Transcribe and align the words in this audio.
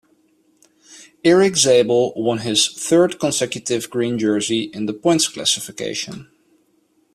Erik 1.23 1.53
Zabel 1.53 2.15
won 2.17 2.39
his 2.39 2.67
third 2.67 3.19
consecutive 3.19 3.87
green 3.91 4.17
jersey 4.17 4.71
in 4.73 4.87
the 4.87 4.93
points 4.93 5.27
classification. 5.27 6.27